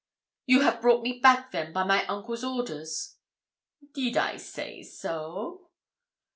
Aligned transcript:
'You 0.47 0.61
have 0.61 0.81
brought 0.81 1.03
me 1.03 1.19
back, 1.19 1.51
then, 1.51 1.71
by 1.73 1.83
my 1.83 2.07
uncle's 2.07 2.43
orders?' 2.43 3.17
'Did 3.93 4.17
I 4.17 4.37
say 4.37 4.81
so?' 4.81 5.69